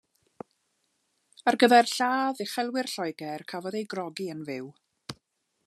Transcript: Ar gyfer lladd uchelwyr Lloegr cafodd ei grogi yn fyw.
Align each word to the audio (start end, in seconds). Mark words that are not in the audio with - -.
Ar 1.51 1.57
gyfer 1.63 1.91
lladd 1.91 2.41
uchelwyr 2.45 2.89
Lloegr 2.95 3.45
cafodd 3.53 3.77
ei 3.81 3.87
grogi 3.95 4.27
yn 4.37 4.43
fyw. 4.49 4.73